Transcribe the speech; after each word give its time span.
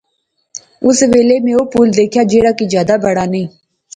اس 0.87 0.97
ویلے 1.11 1.37
میں 1.45 1.55
او 1.57 1.63
پل 1.73 1.87
دکھیا 1.97 2.23
جیہڑا 2.29 2.51
کی 2.57 2.65
جادے 2.73 2.95
بڑا 3.05 3.25
نئیں 3.31 3.47